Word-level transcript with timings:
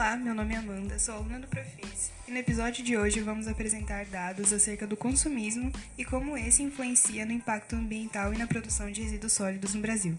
Olá, 0.00 0.16
meu 0.16 0.34
nome 0.34 0.54
é 0.54 0.56
Amanda, 0.56 0.98
sou 0.98 1.16
aluna 1.16 1.40
do 1.40 1.46
Profis 1.46 2.10
e 2.26 2.30
no 2.30 2.38
episódio 2.38 2.82
de 2.82 2.96
hoje 2.96 3.20
vamos 3.20 3.46
apresentar 3.46 4.06
dados 4.06 4.50
acerca 4.50 4.86
do 4.86 4.96
consumismo 4.96 5.70
e 5.98 6.06
como 6.06 6.38
esse 6.38 6.62
influencia 6.62 7.26
no 7.26 7.32
impacto 7.32 7.76
ambiental 7.76 8.32
e 8.32 8.38
na 8.38 8.46
produção 8.46 8.90
de 8.90 9.02
resíduos 9.02 9.34
sólidos 9.34 9.74
no 9.74 9.82
Brasil. 9.82 10.16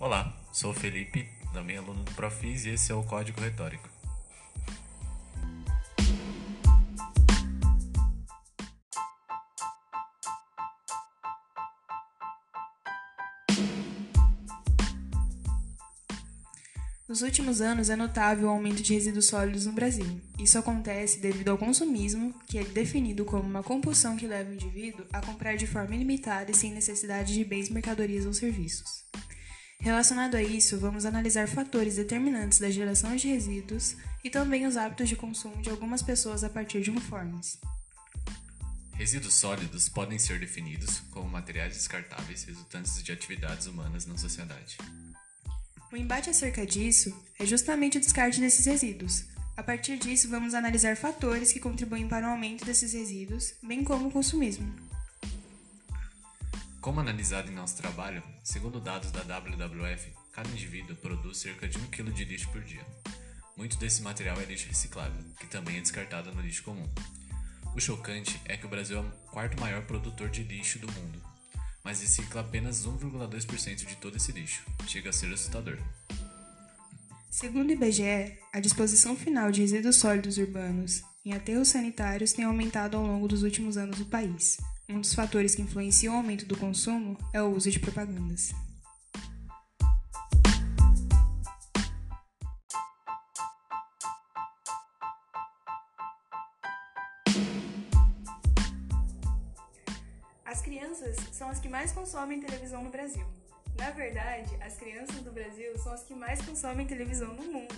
Olá, 0.00 0.34
sou 0.50 0.74
Felipe, 0.74 1.28
também 1.52 1.76
aluno 1.76 2.02
do 2.02 2.10
Profis 2.10 2.66
e 2.66 2.70
esse 2.70 2.90
é 2.90 2.94
o 2.96 3.04
Código 3.04 3.40
Retórico. 3.40 3.88
Nos 17.10 17.22
últimos 17.22 17.60
anos 17.60 17.90
é 17.90 17.96
notável 17.96 18.46
o 18.46 18.50
aumento 18.52 18.84
de 18.84 18.94
resíduos 18.94 19.26
sólidos 19.26 19.66
no 19.66 19.72
Brasil. 19.72 20.20
Isso 20.38 20.56
acontece 20.56 21.18
devido 21.18 21.48
ao 21.48 21.58
consumismo, 21.58 22.32
que 22.46 22.56
é 22.56 22.62
definido 22.62 23.24
como 23.24 23.42
uma 23.42 23.64
compulsão 23.64 24.16
que 24.16 24.28
leva 24.28 24.48
o 24.48 24.54
indivíduo 24.54 25.04
a 25.12 25.20
comprar 25.20 25.56
de 25.56 25.66
forma 25.66 25.92
ilimitada 25.92 26.52
e 26.52 26.54
sem 26.54 26.72
necessidade 26.72 27.34
de 27.34 27.44
bens, 27.44 27.68
mercadorias 27.68 28.26
ou 28.26 28.32
serviços. 28.32 29.04
Relacionado 29.80 30.36
a 30.36 30.42
isso, 30.42 30.78
vamos 30.78 31.04
analisar 31.04 31.48
fatores 31.48 31.96
determinantes 31.96 32.60
da 32.60 32.70
geração 32.70 33.16
de 33.16 33.26
resíduos 33.26 33.96
e 34.22 34.30
também 34.30 34.64
os 34.64 34.76
hábitos 34.76 35.08
de 35.08 35.16
consumo 35.16 35.60
de 35.60 35.68
algumas 35.68 36.02
pessoas 36.02 36.44
a 36.44 36.48
partir 36.48 36.80
de 36.80 36.92
uniformes. 36.92 37.58
Resíduos 38.92 39.34
sólidos 39.34 39.88
podem 39.88 40.16
ser 40.16 40.38
definidos 40.38 41.00
como 41.10 41.28
materiais 41.28 41.74
descartáveis 41.74 42.44
resultantes 42.44 43.02
de 43.02 43.10
atividades 43.10 43.66
humanas 43.66 44.06
na 44.06 44.16
sociedade. 44.16 44.76
O 45.92 45.96
embate 45.96 46.30
acerca 46.30 46.64
disso 46.64 47.12
é 47.36 47.44
justamente 47.44 47.98
o 47.98 48.00
descarte 48.00 48.40
desses 48.40 48.64
resíduos. 48.64 49.24
A 49.56 49.62
partir 49.62 49.98
disso, 49.98 50.28
vamos 50.28 50.54
analisar 50.54 50.96
fatores 50.96 51.52
que 51.52 51.58
contribuem 51.58 52.06
para 52.06 52.28
o 52.28 52.30
aumento 52.30 52.64
desses 52.64 52.92
resíduos, 52.92 53.54
bem 53.60 53.82
como 53.82 54.06
o 54.06 54.10
consumismo. 54.10 54.72
Como 56.80 57.00
analisado 57.00 57.50
em 57.50 57.54
nosso 57.54 57.76
trabalho, 57.76 58.22
segundo 58.44 58.80
dados 58.80 59.10
da 59.10 59.22
WWF, 59.22 60.12
cada 60.32 60.48
indivíduo 60.50 60.94
produz 60.94 61.38
cerca 61.38 61.66
de 61.66 61.76
1 61.76 61.86
kg 61.90 62.12
de 62.12 62.24
lixo 62.24 62.48
por 62.50 62.62
dia. 62.62 62.86
Muito 63.56 63.76
desse 63.76 64.00
material 64.00 64.40
é 64.40 64.44
lixo 64.44 64.68
reciclável, 64.68 65.24
que 65.40 65.46
também 65.48 65.76
é 65.76 65.80
descartado 65.80 66.32
no 66.32 66.40
lixo 66.40 66.62
comum. 66.62 66.88
O 67.74 67.80
chocante 67.80 68.40
é 68.44 68.56
que 68.56 68.64
o 68.64 68.68
Brasil 68.68 68.98
é 68.98 69.00
o 69.00 69.10
quarto 69.32 69.60
maior 69.60 69.82
produtor 69.82 70.30
de 70.30 70.44
lixo 70.44 70.78
do 70.78 70.90
mundo, 70.92 71.20
mas 71.84 72.00
recicla 72.00 72.40
apenas 72.40 72.86
1,2% 72.86 73.86
de 73.86 73.96
todo 73.96 74.16
esse 74.16 74.32
lixo. 74.32 74.62
Chega 74.86 75.10
a 75.10 75.12
ser 75.12 75.32
assustador. 75.32 75.78
Segundo 77.30 77.70
o 77.70 77.72
IBGE, 77.72 78.36
a 78.52 78.60
disposição 78.60 79.16
final 79.16 79.50
de 79.52 79.60
resíduos 79.60 79.96
sólidos 79.96 80.36
urbanos 80.36 81.02
em 81.24 81.32
aterros 81.32 81.68
sanitários 81.68 82.32
tem 82.32 82.44
aumentado 82.44 82.96
ao 82.96 83.06
longo 83.06 83.28
dos 83.28 83.42
últimos 83.42 83.76
anos 83.76 83.98
no 83.98 84.06
país. 84.06 84.58
Um 84.88 85.00
dos 85.00 85.14
fatores 85.14 85.54
que 85.54 85.62
influenciam 85.62 86.14
o 86.14 86.16
aumento 86.16 86.44
do 86.44 86.56
consumo 86.56 87.16
é 87.32 87.40
o 87.40 87.54
uso 87.54 87.70
de 87.70 87.78
propagandas. 87.78 88.52
São 101.32 101.48
as 101.48 101.58
que 101.58 101.68
mais 101.68 101.92
consomem 101.92 102.40
televisão 102.40 102.82
no 102.82 102.90
Brasil. 102.90 103.26
Na 103.76 103.90
verdade, 103.90 104.50
as 104.62 104.76
crianças 104.76 105.16
do 105.22 105.32
Brasil 105.32 105.78
são 105.78 105.92
as 105.92 106.02
que 106.02 106.14
mais 106.14 106.40
consomem 106.42 106.86
televisão 106.86 107.32
no 107.34 107.44
mundo. 107.44 107.74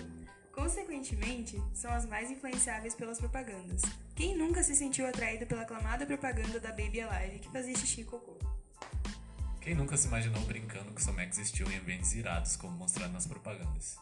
Consequentemente, 0.52 1.60
são 1.72 1.90
as 1.92 2.04
mais 2.04 2.30
influenciáveis 2.30 2.94
pelas 2.94 3.18
propagandas. 3.18 3.82
Quem 4.14 4.36
nunca 4.36 4.62
se 4.62 4.74
sentiu 4.74 5.06
atraído 5.06 5.46
pela 5.46 5.62
aclamada 5.62 6.04
propaganda 6.04 6.60
da 6.60 6.70
Baby 6.70 7.00
Alive 7.00 7.38
que 7.38 7.50
fazia 7.50 7.76
xixi 7.76 8.02
e 8.02 8.04
cocô? 8.04 8.38
Quem 9.60 9.74
nunca 9.74 9.96
se 9.96 10.08
imaginou 10.08 10.42
brincando 10.42 10.92
que 10.92 11.02
Somex 11.02 11.38
existiu 11.38 11.70
em 11.70 11.78
ambientes 11.78 12.12
irados, 12.14 12.56
como 12.56 12.76
mostrado 12.76 13.12
nas 13.12 13.26
propagandas? 13.26 13.96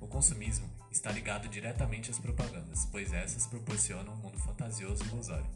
O 0.00 0.08
consumismo 0.08 0.68
está 0.90 1.10
ligado 1.12 1.48
diretamente 1.48 2.10
às 2.10 2.18
propagandas, 2.18 2.86
pois 2.90 3.12
essas 3.12 3.46
proporcionam 3.46 4.12
um 4.12 4.16
mundo 4.16 4.38
fantasioso 4.40 5.04
e 5.04 5.06
ilusório. 5.06 5.46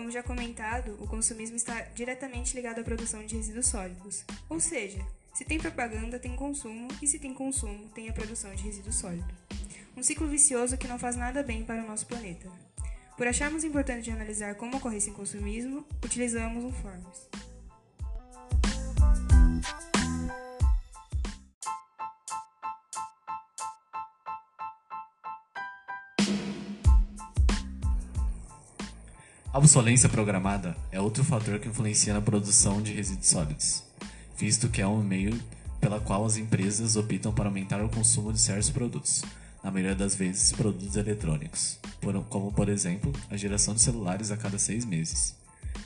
Como 0.00 0.10
já 0.10 0.22
comentado, 0.22 0.96
o 0.98 1.06
consumismo 1.06 1.56
está 1.56 1.82
diretamente 1.94 2.56
ligado 2.56 2.80
à 2.80 2.82
produção 2.82 3.22
de 3.26 3.36
resíduos 3.36 3.66
sólidos. 3.66 4.24
Ou 4.48 4.58
seja, 4.58 5.06
se 5.34 5.44
tem 5.44 5.58
propaganda, 5.58 6.18
tem 6.18 6.34
consumo, 6.34 6.88
e 7.02 7.06
se 7.06 7.18
tem 7.18 7.34
consumo, 7.34 7.86
tem 7.90 8.08
a 8.08 8.12
produção 8.14 8.50
de 8.54 8.62
resíduo 8.62 8.94
sólido. 8.94 9.28
Um 9.94 10.02
ciclo 10.02 10.26
vicioso 10.26 10.78
que 10.78 10.88
não 10.88 10.98
faz 10.98 11.16
nada 11.16 11.42
bem 11.42 11.66
para 11.66 11.84
o 11.84 11.86
nosso 11.86 12.06
planeta. 12.06 12.50
Por 13.14 13.26
acharmos 13.26 13.62
importante 13.62 14.10
analisar 14.10 14.54
como 14.54 14.78
ocorre 14.78 14.96
esse 14.96 15.10
consumismo, 15.10 15.86
utilizamos 16.02 16.64
um 16.64 16.72
Forms. 16.72 17.49
A 29.52 29.58
obsolência 29.58 30.08
programada 30.08 30.76
é 30.92 31.00
outro 31.00 31.24
fator 31.24 31.58
que 31.58 31.68
influencia 31.68 32.14
na 32.14 32.20
produção 32.20 32.80
de 32.80 32.92
resíduos 32.92 33.26
sólidos, 33.26 33.82
visto 34.38 34.68
que 34.68 34.80
é 34.80 34.86
um 34.86 35.02
meio 35.02 35.36
pela 35.80 35.98
qual 35.98 36.24
as 36.24 36.36
empresas 36.36 36.94
optam 36.94 37.32
para 37.32 37.46
aumentar 37.48 37.84
o 37.84 37.88
consumo 37.88 38.32
de 38.32 38.38
certos 38.38 38.70
produtos, 38.70 39.24
na 39.64 39.72
maioria 39.72 39.96
das 39.96 40.14
vezes 40.14 40.52
produtos 40.52 40.94
eletrônicos, 40.94 41.80
como 42.28 42.52
por 42.52 42.68
exemplo 42.68 43.12
a 43.28 43.36
geração 43.36 43.74
de 43.74 43.82
celulares 43.82 44.30
a 44.30 44.36
cada 44.36 44.56
seis 44.56 44.84
meses, 44.84 45.34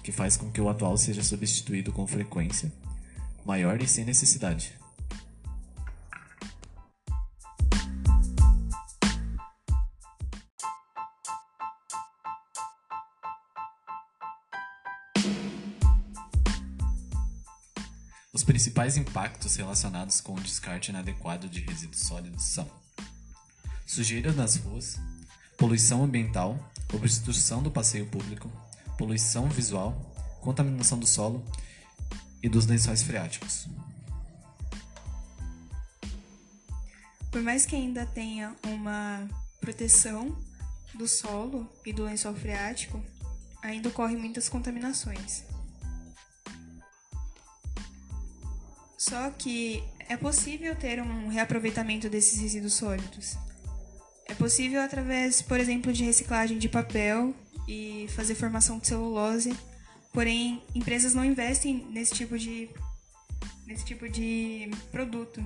que 0.02 0.12
faz 0.12 0.36
com 0.36 0.50
que 0.50 0.60
o 0.60 0.68
atual 0.68 0.98
seja 0.98 1.22
substituído 1.22 1.90
com 1.90 2.06
frequência 2.06 2.70
maior 3.46 3.80
e 3.80 3.88
sem 3.88 4.04
necessidade. 4.04 4.74
Os 18.34 18.42
principais 18.42 18.96
impactos 18.96 19.54
relacionados 19.54 20.20
com 20.20 20.34
o 20.34 20.40
descarte 20.40 20.90
inadequado 20.90 21.48
de 21.48 21.60
resíduos 21.60 22.00
sólidos 22.00 22.42
são 22.42 22.68
sujeira 23.86 24.32
nas 24.32 24.56
ruas, 24.56 24.98
poluição 25.56 26.02
ambiental, 26.02 26.58
obstrução 26.92 27.62
do 27.62 27.70
passeio 27.70 28.06
público, 28.06 28.50
poluição 28.98 29.48
visual, 29.48 29.92
contaminação 30.40 30.98
do 30.98 31.06
solo 31.06 31.44
e 32.42 32.48
dos 32.48 32.66
lençóis 32.66 33.04
freáticos. 33.04 33.68
Por 37.30 37.40
mais 37.40 37.64
que 37.64 37.76
ainda 37.76 38.04
tenha 38.04 38.56
uma 38.66 39.28
proteção 39.60 40.36
do 40.92 41.06
solo 41.06 41.70
e 41.86 41.92
do 41.92 42.02
lençol 42.02 42.34
freático, 42.34 43.00
ainda 43.62 43.90
ocorrem 43.90 44.16
muitas 44.16 44.48
contaminações. 44.48 45.53
Só 49.08 49.28
que 49.32 49.84
é 50.08 50.16
possível 50.16 50.74
ter 50.74 50.98
um 50.98 51.28
reaproveitamento 51.28 52.08
desses 52.08 52.40
resíduos 52.40 52.72
sólidos. 52.72 53.36
É 54.24 54.32
possível 54.32 54.80
através, 54.80 55.42
por 55.42 55.60
exemplo, 55.60 55.92
de 55.92 56.02
reciclagem 56.02 56.56
de 56.56 56.70
papel 56.70 57.34
e 57.68 58.06
fazer 58.16 58.34
formação 58.34 58.78
de 58.78 58.86
celulose. 58.86 59.54
Porém, 60.10 60.62
empresas 60.74 61.12
não 61.12 61.22
investem 61.22 61.86
nesse 61.90 62.14
tipo 62.14 62.38
de 62.38 62.70
nesse 63.66 63.84
tipo 63.84 64.08
de 64.08 64.70
produto. 64.90 65.44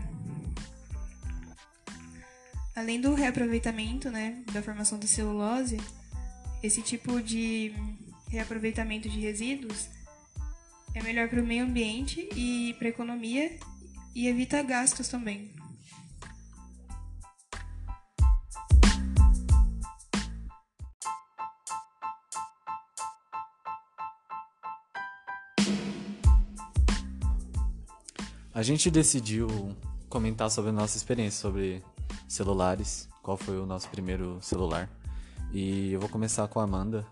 Além 2.76 3.00
do 3.00 3.12
reaproveitamento, 3.12 4.08
né, 4.08 4.40
da 4.52 4.62
formação 4.62 5.00
de 5.00 5.08
celulose, 5.08 5.78
esse 6.62 6.80
tipo 6.80 7.20
de 7.20 7.74
reaproveitamento 8.28 9.08
de 9.08 9.18
resíduos 9.18 9.97
é 10.98 11.02
melhor 11.02 11.28
para 11.28 11.40
o 11.40 11.46
meio 11.46 11.64
ambiente 11.64 12.28
e 12.34 12.74
para 12.74 12.88
a 12.88 12.90
economia 12.90 13.56
e 14.14 14.26
evita 14.26 14.62
gastos 14.62 15.08
também. 15.08 15.50
A 28.52 28.62
gente 28.62 28.90
decidiu 28.90 29.46
comentar 30.08 30.50
sobre 30.50 30.70
a 30.70 30.72
nossa 30.72 30.96
experiência 30.96 31.40
sobre 31.40 31.80
celulares, 32.26 33.08
qual 33.22 33.36
foi 33.36 33.56
o 33.56 33.64
nosso 33.64 33.88
primeiro 33.88 34.38
celular. 34.42 34.90
E 35.52 35.92
eu 35.92 36.00
vou 36.00 36.08
começar 36.08 36.48
com 36.48 36.58
a 36.58 36.64
Amanda. 36.64 37.06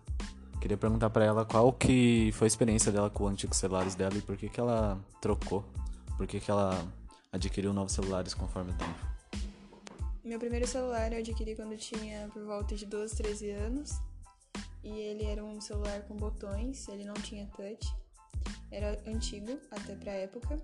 Queria 0.66 0.76
perguntar 0.76 1.10
para 1.10 1.24
ela 1.24 1.44
qual 1.44 1.72
que 1.72 2.32
foi 2.32 2.46
a 2.46 2.48
experiência 2.48 2.90
dela 2.90 3.08
com 3.08 3.22
os 3.22 3.30
antigos 3.30 3.56
celulares 3.56 3.94
dela 3.94 4.16
e 4.16 4.20
por 4.20 4.36
que, 4.36 4.48
que 4.48 4.58
ela 4.58 4.98
trocou, 5.20 5.64
por 6.16 6.26
que, 6.26 6.40
que 6.40 6.50
ela 6.50 6.84
adquiriu 7.30 7.72
novos 7.72 7.92
celulares 7.92 8.34
conforme 8.34 8.72
o 8.72 8.74
tempo. 8.74 9.46
Meu 10.24 10.40
primeiro 10.40 10.66
celular 10.66 11.12
eu 11.12 11.20
adquiri 11.20 11.54
quando 11.54 11.70
eu 11.70 11.78
tinha 11.78 12.28
por 12.32 12.44
volta 12.44 12.74
de 12.74 12.84
12, 12.84 13.14
13 13.14 13.50
anos. 13.52 13.92
E 14.82 14.90
ele 14.90 15.26
era 15.26 15.44
um 15.44 15.60
celular 15.60 16.00
com 16.02 16.16
botões, 16.16 16.88
ele 16.88 17.04
não 17.04 17.14
tinha 17.14 17.46
touch. 17.56 17.94
Era 18.68 19.00
antigo 19.06 19.60
até 19.70 19.94
pra 19.94 20.10
época. 20.10 20.60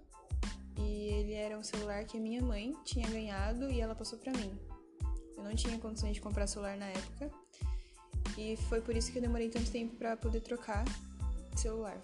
E 0.79 1.11
ele 1.11 1.35
era 1.35 1.57
um 1.57 1.63
celular 1.63 2.03
que 2.07 2.19
minha 2.19 2.43
mãe 2.43 2.75
tinha 2.85 3.09
ganhado 3.09 3.71
e 3.71 3.81
ela 3.81 3.95
passou 3.95 4.19
pra 4.19 4.33
mim. 4.33 4.53
Eu 5.37 5.45
não 5.45 5.55
tinha 5.55 5.79
condições 5.79 6.15
de 6.15 6.21
comprar 6.21 6.49
celular 6.49 6.77
na 6.77 6.87
época. 6.87 7.31
E 8.37 8.57
foi 8.69 8.81
por 8.81 8.97
isso 8.97 9.13
que 9.13 9.19
eu 9.19 9.23
demorei 9.23 9.49
tanto 9.49 9.71
tempo 9.71 9.95
para 9.97 10.17
poder 10.17 10.41
trocar 10.41 10.85
celular. 11.57 12.01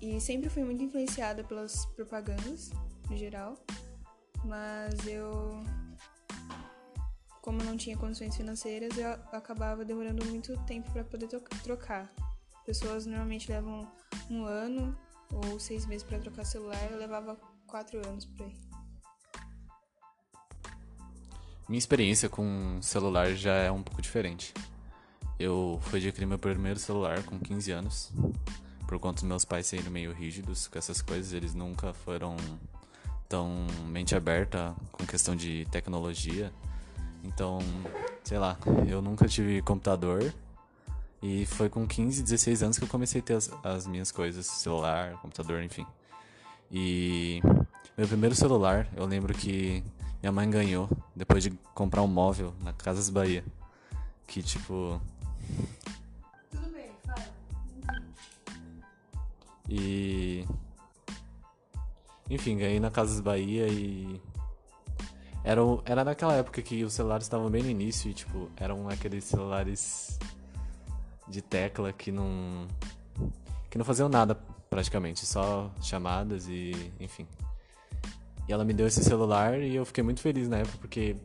E 0.00 0.20
sempre 0.20 0.48
fui 0.48 0.64
muito 0.64 0.82
influenciada 0.82 1.44
pelas 1.44 1.86
propagandas, 1.86 2.70
no 3.08 3.16
geral. 3.16 3.56
Mas 4.44 5.06
eu 5.06 5.62
como 7.42 7.62
não 7.64 7.76
tinha 7.76 7.96
condições 7.96 8.36
financeiras, 8.36 8.96
eu 8.96 9.10
acabava 9.32 9.84
demorando 9.84 10.24
muito 10.26 10.56
tempo 10.64 10.90
para 10.92 11.02
poder 11.02 11.26
trocar. 11.64 12.10
Pessoas 12.64 13.04
normalmente 13.04 13.50
levam 13.50 13.90
um 14.30 14.44
ano 14.44 14.96
ou 15.32 15.58
seis 15.58 15.84
meses 15.84 16.04
para 16.04 16.20
trocar 16.20 16.44
celular, 16.44 16.90
eu 16.90 16.98
levava 16.98 17.34
quatro 17.66 17.98
anos 18.06 18.24
por 18.24 18.46
aí. 18.46 18.71
Minha 21.68 21.78
experiência 21.78 22.28
com 22.28 22.78
celular 22.82 23.34
já 23.34 23.54
é 23.54 23.70
um 23.70 23.82
pouco 23.82 24.02
diferente. 24.02 24.52
Eu 25.38 25.78
fui 25.82 25.98
adquirir 25.98 26.26
meu 26.26 26.38
primeiro 26.38 26.78
celular 26.78 27.22
com 27.22 27.38
15 27.38 27.72
anos, 27.72 28.12
por 28.86 28.98
conta 28.98 29.20
dos 29.20 29.24
meus 29.24 29.44
pais 29.44 29.66
serem 29.66 29.88
meio 29.88 30.12
rígidos 30.12 30.68
com 30.68 30.78
essas 30.78 31.00
coisas, 31.00 31.32
eles 31.32 31.54
nunca 31.54 31.94
foram 31.94 32.36
tão 33.28 33.66
mente 33.86 34.14
aberta 34.14 34.74
com 34.90 35.06
questão 35.06 35.34
de 35.34 35.66
tecnologia. 35.70 36.52
Então, 37.24 37.60
sei 38.22 38.38
lá, 38.38 38.58
eu 38.86 39.00
nunca 39.00 39.26
tive 39.26 39.62
computador. 39.62 40.32
E 41.22 41.46
foi 41.46 41.68
com 41.68 41.86
15, 41.86 42.22
16 42.22 42.62
anos 42.64 42.78
que 42.78 42.84
eu 42.84 42.88
comecei 42.88 43.20
a 43.20 43.24
ter 43.24 43.34
as, 43.34 43.50
as 43.62 43.86
minhas 43.86 44.10
coisas, 44.10 44.44
celular, 44.44 45.12
computador, 45.22 45.62
enfim. 45.62 45.86
E 46.70 47.40
meu 47.96 48.08
primeiro 48.08 48.34
celular, 48.34 48.88
eu 48.96 49.06
lembro 49.06 49.32
que 49.32 49.82
minha 50.22 50.30
mãe 50.30 50.48
ganhou 50.48 50.88
depois 51.16 51.42
de 51.42 51.50
comprar 51.74 52.00
um 52.02 52.06
móvel 52.06 52.54
na 52.60 52.72
Casas 52.72 53.10
Bahia. 53.10 53.44
Que 54.26 54.40
tipo. 54.40 55.00
Tudo 56.48 56.70
bem, 56.72 56.90
fala. 57.04 58.02
E. 59.68 60.46
Enfim, 62.30 62.56
ganhei 62.56 62.78
na 62.78 62.90
Casas 62.90 63.20
Bahia 63.20 63.66
e 63.66 64.20
era, 65.44 65.60
era 65.84 66.04
naquela 66.04 66.34
época 66.34 66.62
que 66.62 66.84
os 66.84 66.92
celulares 66.92 67.26
estavam 67.26 67.50
bem 67.50 67.62
no 67.64 67.68
início 67.68 68.08
e, 68.08 68.14
tipo, 68.14 68.48
eram 68.56 68.88
aqueles 68.88 69.24
celulares 69.24 70.18
de 71.26 71.42
tecla 71.42 71.92
que 71.92 72.12
não. 72.12 72.68
que 73.68 73.76
não 73.76 73.84
faziam 73.84 74.08
nada 74.08 74.36
praticamente, 74.70 75.26
só 75.26 75.68
chamadas 75.80 76.46
e. 76.46 76.92
enfim. 77.00 77.26
E 78.48 78.52
ela 78.52 78.64
me 78.64 78.72
deu 78.72 78.86
esse 78.86 79.02
celular 79.02 79.60
e 79.60 79.74
eu 79.74 79.84
fiquei 79.84 80.02
muito 80.02 80.20
feliz 80.20 80.48
na 80.48 80.58
época 80.58 80.78
porque 80.80 81.16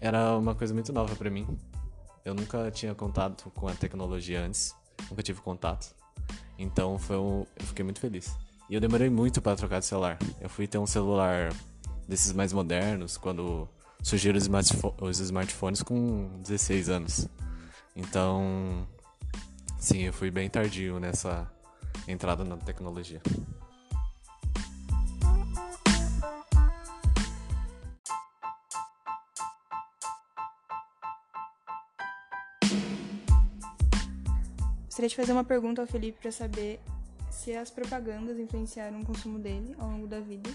era 0.00 0.36
uma 0.36 0.54
coisa 0.54 0.72
muito 0.72 0.92
nova 0.92 1.14
para 1.16 1.30
mim. 1.30 1.46
Eu 2.24 2.34
nunca 2.34 2.70
tinha 2.70 2.94
contato 2.94 3.50
com 3.54 3.68
a 3.68 3.74
tecnologia 3.74 4.42
antes, 4.42 4.74
nunca 5.10 5.22
tive 5.22 5.40
contato. 5.40 5.94
Então 6.58 6.98
foi 6.98 7.16
um, 7.16 7.46
eu 7.56 7.66
fiquei 7.66 7.84
muito 7.84 8.00
feliz. 8.00 8.34
E 8.68 8.74
eu 8.74 8.80
demorei 8.80 9.10
muito 9.10 9.42
para 9.42 9.56
trocar 9.56 9.80
de 9.80 9.86
celular. 9.86 10.18
Eu 10.40 10.48
fui 10.48 10.66
ter 10.66 10.78
um 10.78 10.86
celular 10.86 11.52
desses 12.08 12.32
mais 12.32 12.52
modernos, 12.52 13.16
quando 13.16 13.68
surgiram 14.02 14.38
os, 14.38 14.44
smartphones, 14.44 14.96
os 15.00 15.20
smartphones 15.20 15.82
com 15.82 16.40
16 16.42 16.88
anos. 16.88 17.28
Então, 17.94 18.86
sim, 19.78 20.02
eu 20.02 20.12
fui 20.12 20.30
bem 20.30 20.48
tardio 20.48 20.98
nessa 20.98 21.50
entrada 22.08 22.44
na 22.44 22.56
tecnologia. 22.56 23.20
Gostaria 35.04 35.08
de 35.08 35.16
fazer 35.16 35.32
uma 35.32 35.44
pergunta 35.44 35.82
ao 35.82 35.86
Felipe 35.86 36.18
para 36.18 36.32
saber 36.32 36.80
se 37.30 37.54
as 37.54 37.70
propagandas 37.70 38.38
influenciaram 38.38 39.02
o 39.02 39.04
consumo 39.04 39.38
dele 39.38 39.76
ao 39.78 39.90
longo 39.90 40.06
da 40.06 40.18
vida 40.18 40.48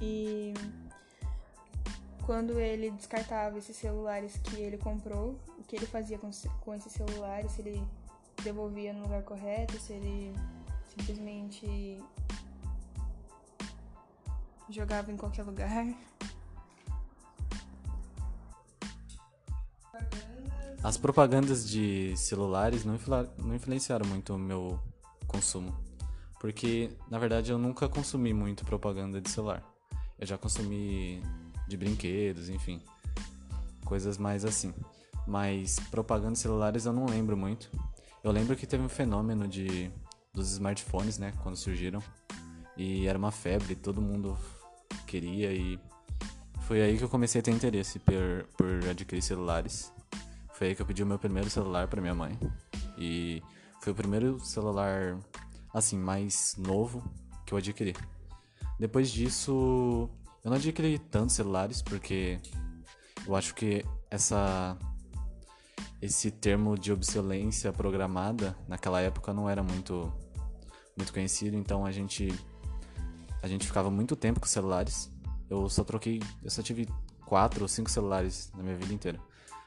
e 0.00 0.54
quando 2.24 2.60
ele 2.60 2.92
descartava 2.92 3.58
esses 3.58 3.74
celulares 3.74 4.36
que 4.36 4.54
ele 4.54 4.78
comprou, 4.78 5.36
o 5.58 5.64
que 5.64 5.74
ele 5.74 5.86
fazia 5.86 6.16
com, 6.16 6.30
com 6.60 6.72
esses 6.72 6.92
celulares, 6.92 7.50
se 7.50 7.60
ele 7.60 7.82
devolvia 8.44 8.92
no 8.92 9.02
lugar 9.02 9.24
correto, 9.24 9.76
se 9.80 9.94
ele 9.94 10.32
simplesmente 10.96 12.00
jogava 14.70 15.10
em 15.10 15.16
qualquer 15.16 15.42
lugar. 15.42 15.86
As 20.84 20.98
propagandas 20.98 21.66
de 21.66 22.14
celulares 22.14 22.84
não, 22.84 22.98
não 23.38 23.54
influenciaram 23.54 24.06
muito 24.06 24.34
o 24.34 24.38
meu 24.38 24.78
consumo. 25.26 25.74
Porque, 26.38 26.90
na 27.10 27.18
verdade, 27.18 27.50
eu 27.50 27.56
nunca 27.56 27.88
consumi 27.88 28.34
muito 28.34 28.66
propaganda 28.66 29.18
de 29.18 29.30
celular. 29.30 29.64
Eu 30.18 30.26
já 30.26 30.36
consumi 30.36 31.22
de 31.66 31.74
brinquedos, 31.78 32.50
enfim. 32.50 32.82
Coisas 33.82 34.18
mais 34.18 34.44
assim. 34.44 34.74
Mas 35.26 35.80
propagandas 35.90 36.40
celulares 36.40 36.84
eu 36.84 36.92
não 36.92 37.06
lembro 37.06 37.34
muito. 37.34 37.70
Eu 38.22 38.30
lembro 38.30 38.54
que 38.54 38.66
teve 38.66 38.82
um 38.82 38.88
fenômeno 38.88 39.48
de 39.48 39.90
dos 40.34 40.50
smartphones, 40.52 41.16
né, 41.16 41.32
quando 41.42 41.56
surgiram. 41.56 42.02
E 42.76 43.06
era 43.06 43.16
uma 43.16 43.30
febre, 43.32 43.74
todo 43.74 44.02
mundo 44.02 44.36
queria 45.06 45.50
e 45.50 45.78
foi 46.66 46.82
aí 46.82 46.98
que 46.98 47.04
eu 47.04 47.08
comecei 47.08 47.40
a 47.40 47.42
ter 47.42 47.52
interesse 47.52 47.98
por, 47.98 48.46
por 48.56 48.88
adquirir 48.90 49.22
celulares. 49.22 49.90
Foi 50.54 50.68
aí 50.68 50.74
que 50.74 50.82
eu 50.82 50.86
pedi 50.86 51.02
o 51.02 51.06
meu 51.06 51.18
primeiro 51.18 51.50
celular 51.50 51.88
para 51.88 52.00
minha 52.00 52.14
mãe. 52.14 52.38
E 52.96 53.42
foi 53.80 53.92
o 53.92 53.96
primeiro 53.96 54.38
celular 54.40 55.18
assim 55.72 55.98
mais 55.98 56.54
novo 56.56 57.02
que 57.44 57.52
eu 57.52 57.58
adquiri. 57.58 57.94
Depois 58.78 59.10
disso, 59.10 60.08
eu 60.44 60.50
não 60.50 60.56
adquiri 60.56 60.98
tantos 60.98 61.34
celulares 61.34 61.82
porque 61.82 62.40
eu 63.26 63.34
acho 63.34 63.54
que 63.54 63.84
essa 64.10 64.78
esse 66.00 66.30
termo 66.30 66.78
de 66.78 66.92
obsolência 66.92 67.72
programada 67.72 68.56
naquela 68.68 69.00
época 69.00 69.32
não 69.32 69.48
era 69.48 69.62
muito 69.62 70.12
muito 70.96 71.12
conhecido, 71.12 71.56
então 71.56 71.84
a 71.84 71.90
gente 71.90 72.28
a 73.42 73.48
gente 73.48 73.66
ficava 73.66 73.90
muito 73.90 74.14
tempo 74.14 74.38
com 74.38 74.46
celulares. 74.46 75.10
Eu 75.50 75.68
só 75.68 75.82
troquei, 75.82 76.22
eu 76.42 76.50
só 76.50 76.62
tive 76.62 76.88
quatro 77.26 77.62
ou 77.62 77.68
cinco 77.68 77.90
celulares 77.90 78.52
na 78.56 78.62
minha 78.62 78.76
vida 78.76 78.94
inteira. 78.94 79.20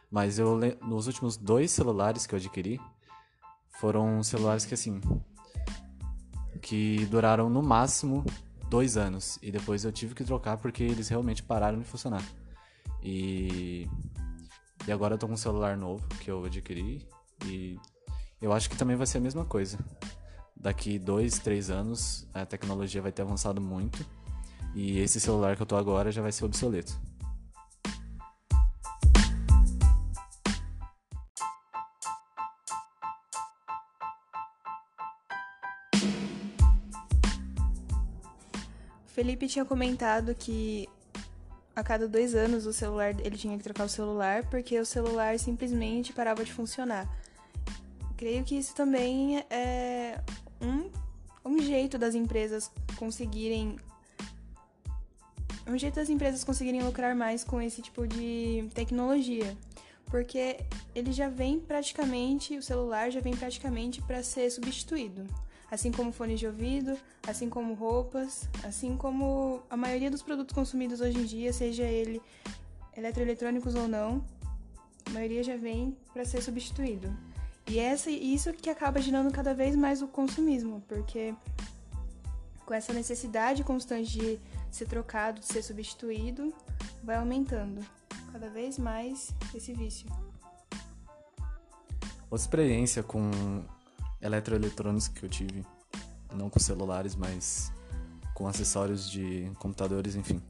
Mas 0.10 0.40
eu 0.40 0.60
nos 0.82 1.08
últimos 1.08 1.38
dois 1.38 1.72
celulares 1.72 2.26
que 2.26 2.34
eu 2.34 2.40
adquiri 2.40 2.80
foram 3.80 4.24
celulares 4.24 4.66
que 4.66 4.74
assim 4.74 5.02
que 6.62 7.06
duraram 7.08 7.50
no 7.50 7.62
máximo 7.62 8.26
dois 8.70 8.98
anos. 8.98 9.38
E 9.42 9.52
depois 9.52 9.84
eu 9.84 9.92
tive 9.92 10.16
que 10.16 10.24
trocar 10.24 10.58
porque 10.58 10.84
eles 10.84 11.08
realmente 11.10 11.44
pararam 11.44 11.80
de 11.80 11.86
funcionar. 11.86 12.24
E, 13.02 13.88
e 14.88 14.92
agora 14.92 15.16
eu 15.16 15.18
tô 15.18 15.28
com 15.28 15.34
um 15.34 15.38
celular 15.38 15.78
novo 15.78 16.06
que 16.20 16.30
eu 16.30 16.44
adquiri. 16.46 17.08
E 17.46 17.80
eu 18.42 18.52
acho 18.54 18.70
que 18.70 18.78
também 18.78 18.96
vai 18.96 19.08
ser 19.08 19.20
a 19.20 19.22
mesma 19.22 19.46
coisa. 19.46 19.78
Daqui 20.56 20.98
dois, 20.98 21.40
três 21.40 21.70
anos 21.70 22.28
a 22.34 22.46
tecnologia 22.46 23.02
vai 23.02 23.12
ter 23.12 23.22
avançado 23.22 23.62
muito. 23.62 24.06
E 24.76 25.00
esse 25.00 25.20
celular 25.20 25.56
que 25.56 25.62
eu 25.62 25.66
tô 25.66 25.76
agora 25.76 26.12
já 26.12 26.22
vai 26.22 26.32
ser 26.32 26.46
obsoleto. 26.46 27.00
Felipe 39.17 39.47
tinha 39.47 39.65
comentado 39.65 40.36
que 40.36 40.88
a 41.75 41.83
cada 41.83 42.07
dois 42.07 42.36
anos 42.36 42.67
o 42.67 42.71
celular 42.71 43.19
ele 43.25 43.36
tinha 43.36 43.57
que 43.57 43.63
trocar 43.63 43.86
o 43.86 43.89
celular 43.89 44.47
porque 44.47 44.79
o 44.79 44.86
celular 44.86 45.39
simplesmente 45.39 46.13
parava 46.13 46.45
de 46.45 46.53
funcionar. 46.53 47.09
Creio 48.15 48.43
que 48.43 48.55
isso 48.55 48.75
também 48.75 49.43
é 49.50 50.21
um, 50.62 50.91
um 51.43 51.59
jeito 51.59 51.97
das 51.97 52.13
empresas 52.13 52.69
conseguirem 52.95 53.77
um 55.65 55.75
jeito 55.75 55.95
das 55.95 56.12
empresas 56.12 56.43
conseguirem 56.43 56.83
lucrar 56.83 57.15
mais 57.15 57.43
com 57.43 57.59
esse 57.59 57.81
tipo 57.81 58.05
de 58.05 58.69
tecnologia, 58.75 59.57
porque 60.12 60.59
ele 60.93 61.12
já 61.12 61.27
vem 61.27 61.59
praticamente 61.59 62.55
o 62.55 62.62
celular 62.62 63.09
já 63.09 63.19
vem 63.19 63.36
praticamente 63.36 64.00
para 64.00 64.21
ser 64.21 64.51
substituído. 64.51 65.25
Assim 65.69 65.91
como 65.91 66.12
fones 66.12 66.39
de 66.39 66.47
ouvido, 66.47 66.97
assim 67.27 67.50
como 67.50 67.74
roupas, 67.74 68.47
assim 68.63 68.95
como 68.95 69.62
a 69.69 69.75
maioria 69.75 70.09
dos 70.09 70.21
produtos 70.21 70.55
consumidos 70.55 71.01
hoje 71.01 71.17
em 71.17 71.25
dia, 71.25 71.51
seja 71.51 71.83
ele 71.83 72.21
eletroeletrônicos 72.95 73.75
ou 73.75 73.88
não, 73.88 74.24
a 75.05 75.09
maioria 75.12 75.43
já 75.43 75.55
vem 75.55 75.95
para 76.13 76.25
ser 76.25 76.41
substituído. 76.41 77.15
E 77.69 77.79
essa, 77.79 78.09
isso 78.09 78.53
que 78.53 78.69
acaba 78.69 79.01
gerando 79.01 79.31
cada 79.31 79.53
vez 79.53 79.75
mais 79.75 80.01
o 80.01 80.07
consumismo, 80.07 80.81
porque 80.88 81.36
com 82.65 82.74
essa 82.74 82.93
necessidade 82.93 83.63
constante 83.63 84.19
de 84.19 84.39
ser 84.71 84.88
trocado, 84.88 85.39
de 85.39 85.45
ser 85.45 85.62
substituído, 85.62 86.53
vai 87.03 87.17
aumentando 87.17 87.86
cada 88.31 88.50
vez 88.50 88.77
mais 88.77 89.33
esse 89.53 89.74
vício. 89.74 90.07
Outra 92.29 92.43
experiência 92.43 93.03
com 93.03 93.31
eletroeletrônicos 94.21 95.07
que 95.07 95.24
eu 95.24 95.29
tive, 95.29 95.65
não 96.33 96.50
com 96.50 96.59
celulares, 96.59 97.15
mas 97.15 97.71
com 98.33 98.47
acessórios 98.47 99.09
de 99.09 99.51
computadores, 99.59 100.15
enfim, 100.15 100.41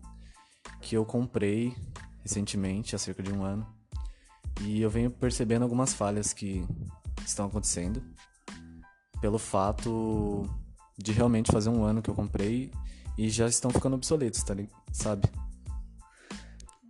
que 0.82 0.96
eu 0.96 1.06
comprei 1.06 1.76
recentemente, 2.22 2.96
há 2.96 3.00
cerca 3.00 3.24
de 3.24 3.32
um 3.32 3.44
ano, 3.44 3.66
e 4.62 4.82
eu 4.82 4.90
venho 4.90 5.10
percebendo 5.10 5.64
algumas 5.64 5.94
falhas 5.94 6.34
que 6.34 6.66
estão 7.26 7.46
acontecendo 7.46 8.04
pelo 9.22 9.38
fato 9.38 10.50
de 10.98 11.12
realmente 11.12 11.52
fazer 11.52 11.70
um 11.70 11.84
ano 11.84 12.02
que 12.02 12.10
eu 12.10 12.16
comprei 12.16 12.72
e 13.18 13.30
já 13.30 13.48
estão 13.48 13.72
ficando 13.72 13.96
obsoletos, 13.96 14.44
tá, 14.44 14.56
sabe? 14.92 15.28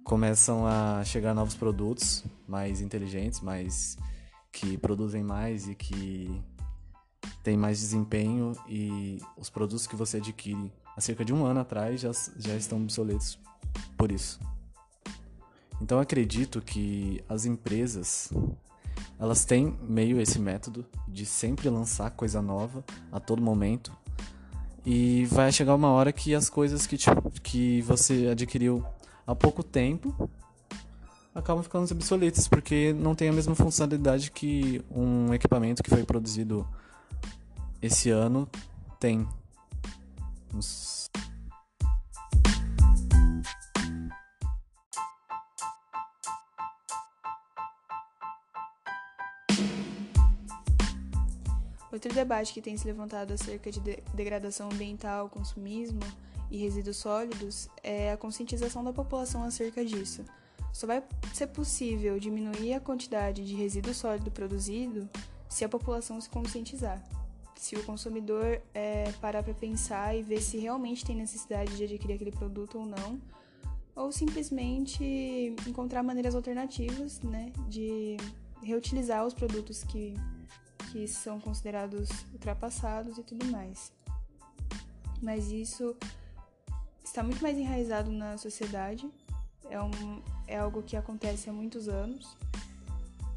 Começam 0.03 0.65
a 0.65 1.03
chegar 1.03 1.33
novos 1.33 1.55
produtos 1.55 2.23
mais 2.47 2.81
inteligentes, 2.81 3.41
mais 3.41 3.97
que 4.51 4.77
produzem 4.77 5.23
mais 5.23 5.67
e 5.67 5.75
que 5.75 6.41
têm 7.47 7.55
mais 7.55 7.79
desempenho 7.79 8.51
e 8.67 9.21
os 9.37 9.49
produtos 9.49 9.87
que 9.87 9.95
você 9.95 10.17
adquire 10.17 10.69
há 10.97 10.99
cerca 10.99 11.23
de 11.23 11.33
um 11.33 11.45
ano 11.45 11.61
atrás 11.61 12.01
já, 12.01 12.11
já 12.37 12.53
estão 12.55 12.77
obsoletos 12.81 13.39
por 13.95 14.11
isso. 14.11 14.37
Então 15.81 15.97
acredito 15.97 16.59
que 16.61 17.23
as 17.29 17.45
empresas 17.45 18.33
elas 19.17 19.45
têm 19.45 19.77
meio 19.81 20.19
esse 20.19 20.37
método 20.39 20.85
de 21.07 21.25
sempre 21.25 21.69
lançar 21.69 22.11
coisa 22.11 22.41
nova 22.41 22.83
a 23.09 23.17
todo 23.17 23.41
momento. 23.41 23.93
E 24.85 25.23
vai 25.27 25.49
chegar 25.49 25.73
uma 25.73 25.91
hora 25.91 26.11
que 26.11 26.35
as 26.35 26.49
coisas 26.49 26.85
que, 26.85 26.97
tipo, 26.97 27.31
que 27.41 27.81
você 27.83 28.27
adquiriu 28.27 28.83
há 29.25 29.33
pouco 29.33 29.63
tempo 29.63 30.29
acabam 31.33 31.63
ficando 31.63 31.89
obsoletas, 31.89 32.45
porque 32.45 32.91
não 32.91 33.15
tem 33.15 33.29
a 33.29 33.33
mesma 33.33 33.55
funcionalidade 33.55 34.31
que 34.31 34.83
um 34.91 35.33
equipamento 35.33 35.81
que 35.81 35.89
foi 35.89 36.03
produzido 36.03 36.67
esse 37.81 38.09
ano 38.09 38.49
tem. 38.99 39.27
Outro 51.91 52.13
debate 52.13 52.53
que 52.53 52.61
tem 52.61 52.77
se 52.77 52.85
levantado 52.85 53.33
acerca 53.33 53.71
de 53.71 53.79
degradação 54.13 54.69
ambiental, 54.71 55.29
consumismo 55.29 56.01
e 56.51 56.57
resíduos 56.57 56.97
sólidos 56.97 57.67
é 57.81 58.11
a 58.11 58.17
conscientização 58.17 58.83
da 58.83 58.93
população 58.93 59.43
acerca 59.43 59.83
disso. 59.83 60.23
Só 60.71 60.85
vai 60.85 61.03
ser 61.33 61.47
possível 61.47 62.19
diminuir 62.19 62.73
a 62.73 62.79
quantidade 62.79 63.43
de 63.43 63.55
resíduo 63.55 63.93
sólido 63.93 64.29
produzido 64.29 65.09
se 65.49 65.65
a 65.65 65.69
população 65.69 66.21
se 66.21 66.29
conscientizar. 66.29 67.01
Se 67.57 67.75
o 67.75 67.83
consumidor 67.83 68.61
é, 68.73 69.11
parar 69.19 69.43
para 69.43 69.53
pensar 69.53 70.15
e 70.15 70.21
ver 70.21 70.41
se 70.41 70.57
realmente 70.57 71.03
tem 71.03 71.15
necessidade 71.15 71.75
de 71.75 71.83
adquirir 71.83 72.13
aquele 72.13 72.31
produto 72.31 72.79
ou 72.79 72.85
não, 72.85 73.19
ou 73.95 74.11
simplesmente 74.11 75.03
encontrar 75.67 76.03
maneiras 76.03 76.35
alternativas 76.35 77.19
né, 77.21 77.51
de 77.67 78.15
reutilizar 78.61 79.25
os 79.25 79.33
produtos 79.33 79.83
que 79.83 80.13
que 80.91 81.07
são 81.07 81.39
considerados 81.39 82.09
ultrapassados 82.33 83.17
e 83.17 83.23
tudo 83.23 83.45
mais. 83.47 83.91
Mas 85.21 85.51
isso 85.51 85.95
está 87.03 87.23
muito 87.23 87.41
mais 87.41 87.57
enraizado 87.57 88.11
na 88.11 88.37
sociedade, 88.37 89.09
é, 89.69 89.81
um, 89.81 90.21
é 90.47 90.57
algo 90.57 90.83
que 90.83 90.95
acontece 90.95 91.49
há 91.49 91.53
muitos 91.53 91.87
anos, 91.87 92.37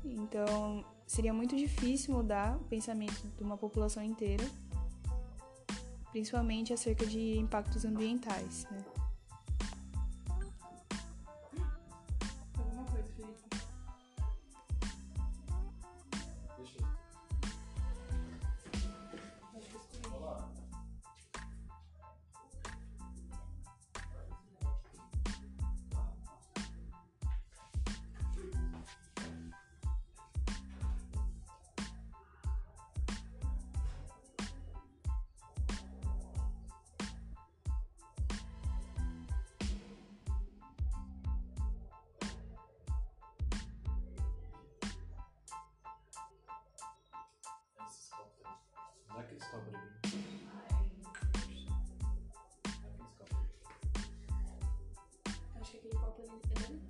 então 0.05 0.85
seria 1.11 1.35
muito 1.35 1.57
difícil 1.57 2.15
mudar 2.15 2.57
o 2.57 2.61
pensamento 2.67 3.27
de 3.37 3.43
uma 3.43 3.57
população 3.57 4.01
inteira, 4.01 4.45
principalmente 6.13 6.73
acerca 6.73 7.05
de 7.05 7.37
impactos 7.37 7.85
ambientais, 7.85 8.65
né? 8.71 8.79
Acho 55.93 56.13
que 56.15 56.23
aquele 56.23 56.79
copo 56.79 56.90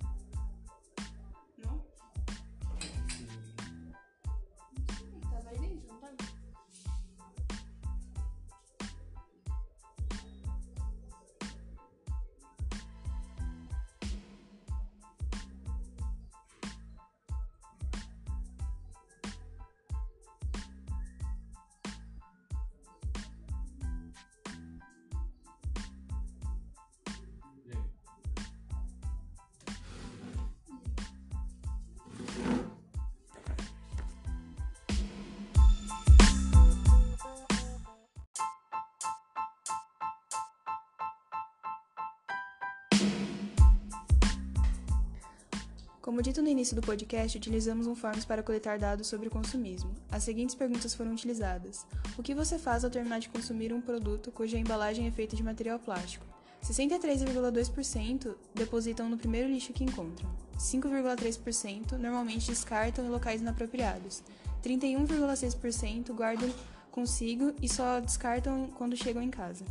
Como 46.11 46.21
dito 46.21 46.41
no 46.41 46.49
início 46.49 46.75
do 46.75 46.81
podcast, 46.81 47.37
utilizamos 47.37 47.87
um 47.87 47.95
Forms 47.95 48.25
para 48.25 48.43
coletar 48.43 48.77
dados 48.77 49.07
sobre 49.07 49.29
o 49.29 49.31
consumismo. 49.31 49.95
As 50.11 50.23
seguintes 50.23 50.53
perguntas 50.53 50.93
foram 50.93 51.13
utilizadas: 51.13 51.87
O 52.17 52.21
que 52.21 52.35
você 52.35 52.59
faz 52.59 52.83
ao 52.83 52.91
terminar 52.91 53.21
de 53.21 53.29
consumir 53.29 53.71
um 53.71 53.79
produto 53.79 54.29
cuja 54.29 54.57
embalagem 54.57 55.07
é 55.07 55.11
feita 55.11 55.37
de 55.37 55.41
material 55.41 55.79
plástico? 55.79 56.25
63,2% 56.61 58.35
depositam 58.53 59.07
no 59.07 59.17
primeiro 59.17 59.47
lixo 59.47 59.71
que 59.71 59.85
encontram. 59.85 60.29
5,3% 60.59 61.93
normalmente 61.93 62.49
descartam 62.49 63.05
em 63.05 63.09
locais 63.09 63.39
inapropriados. 63.39 64.21
31,6% 64.61 66.13
guardam 66.13 66.53
consigo 66.91 67.53
e 67.61 67.69
só 67.69 68.01
descartam 68.01 68.67
quando 68.77 68.97
chegam 68.97 69.23
em 69.23 69.29
casa. 69.29 69.63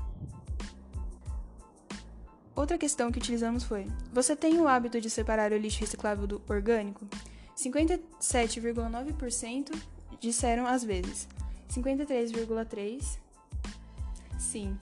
Outra 2.61 2.76
questão 2.76 3.11
que 3.11 3.17
utilizamos 3.17 3.64
foi: 3.64 3.87
Você 4.12 4.37
tem 4.37 4.61
o 4.61 4.69
hábito 4.69 5.00
de 5.00 5.09
separar 5.09 5.50
o 5.50 5.57
lixo 5.57 5.81
reciclável 5.81 6.26
do 6.26 6.43
orgânico? 6.47 7.09
57,9% 7.57 9.75
disseram 10.21 10.67
às 10.67 10.85
vezes. 10.85 11.26
53,3% 11.71 13.17
sim. 14.38 14.79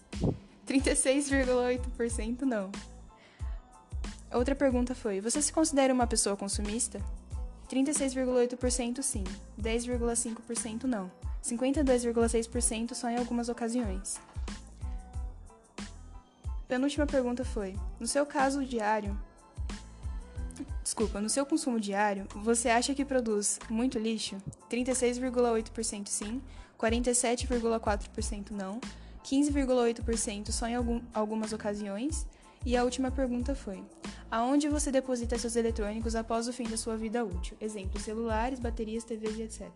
36,8% 0.66 2.40
não. 2.40 2.72
Outra 4.32 4.56
pergunta 4.56 4.92
foi: 4.92 5.20
Você 5.20 5.40
se 5.40 5.52
considera 5.52 5.94
uma 5.94 6.08
pessoa 6.08 6.36
consumista? 6.36 7.00
36,8% 7.70 9.02
sim, 9.02 9.22
10,5% 9.56 10.82
não. 10.82 11.08
52,6% 11.44 12.94
só 12.94 13.08
em 13.08 13.18
algumas 13.18 13.48
ocasiões. 13.48 14.18
Penúltima 16.68 17.06
pergunta 17.06 17.44
foi: 17.46 17.74
No 17.98 18.06
seu 18.06 18.26
caso 18.26 18.62
diário, 18.62 19.18
desculpa, 20.82 21.18
no 21.18 21.30
seu 21.30 21.46
consumo 21.46 21.80
diário, 21.80 22.26
você 22.36 22.68
acha 22.68 22.94
que 22.94 23.06
produz 23.06 23.58
muito 23.70 23.98
lixo? 23.98 24.36
36,8% 24.70 26.06
sim, 26.06 26.42
47,4% 26.78 28.50
não, 28.50 28.78
15,8% 29.24 30.50
só 30.52 30.66
em 30.66 30.74
algum, 30.74 31.00
algumas 31.14 31.54
ocasiões. 31.54 32.26
E 32.66 32.76
a 32.76 32.84
última 32.84 33.10
pergunta 33.10 33.54
foi: 33.54 33.82
Aonde 34.30 34.68
você 34.68 34.92
deposita 34.92 35.38
seus 35.38 35.56
eletrônicos 35.56 36.14
após 36.14 36.48
o 36.48 36.52
fim 36.52 36.64
da 36.64 36.76
sua 36.76 36.98
vida 36.98 37.24
útil? 37.24 37.56
Exemplo: 37.62 37.98
celulares, 37.98 38.60
baterias, 38.60 39.04
TVs 39.04 39.38
e 39.38 39.42
etc. 39.42 39.68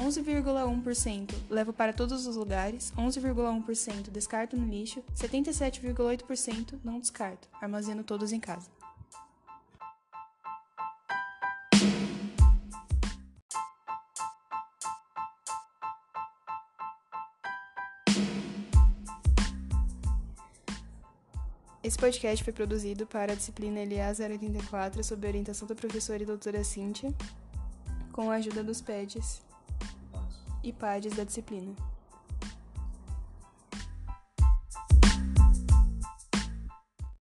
11,1% 0.00 1.34
levo 1.50 1.74
para 1.74 1.92
todos 1.92 2.26
os 2.26 2.34
lugares, 2.34 2.90
11,1% 2.96 4.10
descarto 4.10 4.56
no 4.56 4.66
lixo, 4.66 5.04
77,8% 5.14 6.78
não 6.82 6.98
descarto, 6.98 7.46
armazeno 7.60 8.02
todos 8.02 8.32
em 8.32 8.40
casa. 8.40 8.70
Esse 21.82 21.98
podcast 21.98 22.42
foi 22.44 22.52
produzido 22.52 23.06
para 23.06 23.32
a 23.32 23.34
disciplina 23.34 23.80
LA 23.80 24.12
084 24.12 25.02
sob 25.04 25.26
orientação 25.26 25.68
da 25.68 25.74
professora 25.74 26.22
e 26.22 26.26
doutora 26.26 26.64
Cíntia, 26.64 27.12
com 28.12 28.30
a 28.30 28.34
ajuda 28.34 28.62
dos 28.62 28.80
PEDs 28.80 29.42
e 30.62 30.72
PADs 30.72 31.14
da 31.14 31.24
disciplina. 31.24 31.89